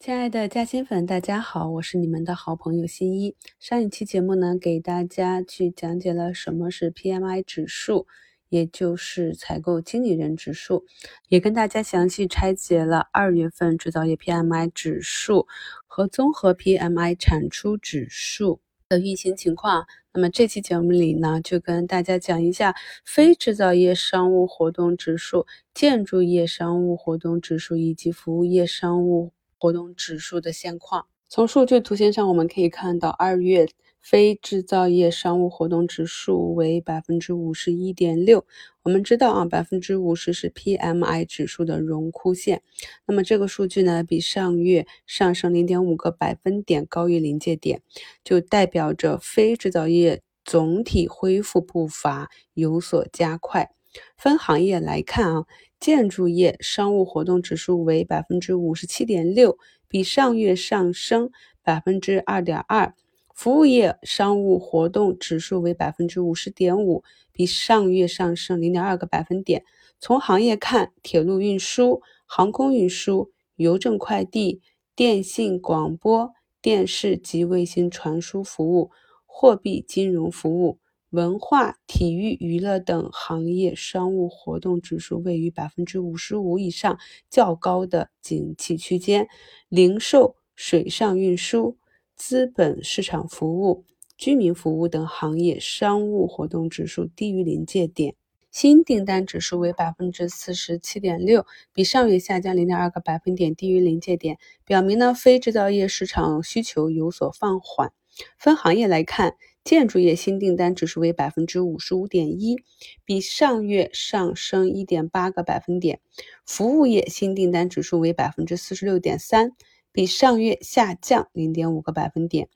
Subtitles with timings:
[0.00, 3.34] 亲爱的嘉兴粉，大家好，我是你们的好朋友新一。
[3.58, 8.06] 上一期节目呢，给大家去讲解了什么是 PMI 指数，
[8.48, 10.84] 也就是采购经理人指数，
[11.28, 15.48] 也跟大家详细拆解了二月份制造业 PMI 指数
[15.88, 19.84] 和综合 PMI 产出指数的运行情况。
[20.14, 25.44] 那么这期节目里呢，就跟大家讲一下非制造业商务活动指数、
[25.74, 29.32] 建筑业商务活动指数以及服务业商务。
[29.58, 33.68] 活动指数的现况，从数据图形上我们可以看到，二月
[34.00, 38.46] 非制造业商务活动指数为百分之五十一点六。
[38.84, 42.62] 我们知道啊，百分之五十是 PMI 指数的荣枯线。
[43.06, 47.82] 那么这个数据呢，比上月上升零点五个百分点，高于临界点，
[48.24, 53.72] 就代表着非制造业总体恢复步伐有所加快。
[54.16, 55.44] 分行业来看啊。
[55.80, 59.56] 建筑业商务活动指数为百分之五十七点六，
[59.86, 61.30] 比上月上升
[61.62, 62.94] 百分之二点二。
[63.32, 69.64] 服务业商务活动指数为百分之五十点五，比上月上升零点二个百分点。
[70.00, 74.60] 从行业看，铁路运输、航空运输、邮政快递、
[74.96, 78.90] 电信广播电视及卫星传输服务、
[79.24, 80.80] 货币金融服务。
[81.10, 86.98] 文化、体育、娱乐等行业商务活动指数位于百分之五十五以上，
[87.30, 89.26] 较高的景气区间。
[89.70, 91.78] 零售、水上运输、
[92.14, 93.86] 资本市场服务、
[94.18, 98.14] 居民服务等行业商务活动指数低于临界点。
[98.50, 107.92] 新订单指数为百分之四十七点六，比上月下降零点二个百分点，低于临界点，表明呢非制造业市场需求有所放缓。
[108.38, 109.36] 分行业来看。
[109.68, 112.56] 建筑业新订单指数为百分之五十五点一，
[113.04, 116.00] 比上月上升一点八个百分点。
[116.46, 119.52] 服务业新订单指数为百分之四十六点三，
[119.92, 122.48] 比上月下降零点五个百分点。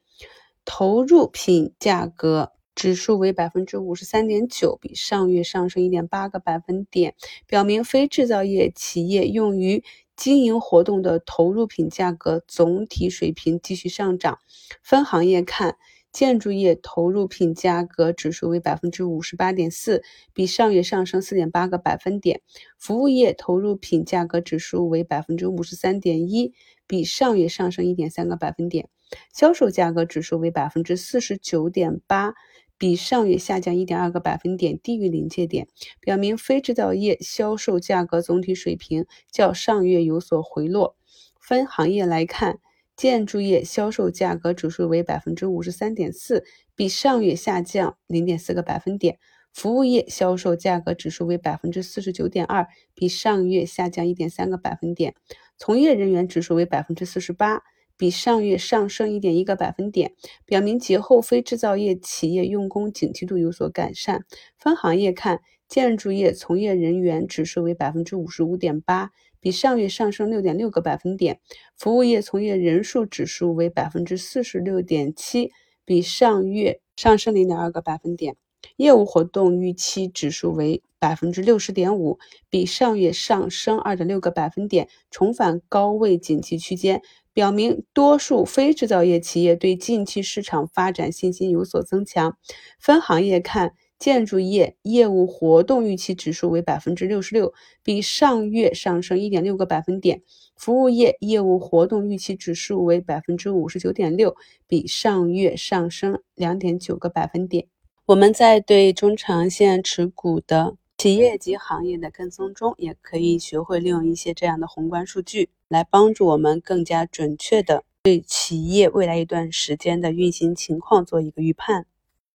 [0.65, 7.15] 投入品价格指数为百分之五十三点九，比上月上升一点八个百分点，
[7.47, 9.85] 表明非制造业企业用于
[10.17, 14.39] 经营活动的投入品价格总体水平继续上涨。
[14.83, 15.77] 分行业看。
[16.13, 20.03] 建筑业投入品价格指数为百分之五十八点四，
[20.35, 22.43] 比上月上升四点八个百分点。
[22.79, 26.53] 服务业投入品价格指数为百分之五十三点一，
[26.87, 28.91] 比上月上升一点三个百分点。
[29.33, 32.35] 销售价格指数为百分之四十九点八，
[32.77, 35.67] 比上月下降一点二个百分点，低于临界点，
[35.99, 40.95] 表明非制造业销售价格总体水平较上月有所回落。
[41.41, 42.59] 分行业来看。
[43.03, 46.45] 建筑业销售价格指数为百分之五十三点四，
[46.77, 49.19] 比上月下降零点四个百分点。
[49.53, 55.17] 服务业销售价格指数为百分之四十九点二，比上月下降一点三个百分点。
[55.59, 57.65] 从业人员指数为百分之四十八，
[57.97, 60.13] 比上月上升一点一个百分点，
[60.47, 64.25] 表明节后非制造业企业用工景气度有所改善。
[64.57, 69.11] 分行业看，建筑业从业人员指数为百分之五十五点八。
[69.43, 71.41] 比上月上升六点六个百分点，
[71.77, 75.51] 服务业从业人数指数为百分之四十六点七，
[75.85, 78.37] 比上月上升零点二个百分点。
[78.77, 87.03] 业务活动预期指数为百分之六十点五，比上月上升二点六个百分点，重返高位景气区间，
[87.33, 92.37] 表明多数非制造业企业对近期市场发展信心有所增强。
[92.79, 93.73] 分行业看。
[94.03, 97.55] 建筑业业务活动预期指数为百分之六十六，
[97.85, 100.23] 比上月上升一点六个百分点。
[100.57, 104.35] 服务业业务活动预期指数为百分之五十九点六，
[104.67, 107.69] 比上月上升两点九个百分点。
[108.07, 121.87] 我们在对中长线持股的企业及行业的跟踪中，也可以学会利用一些这样的宏观数据，来帮助我们更加准确的对企业未来一段时间的运行情况做一个预判。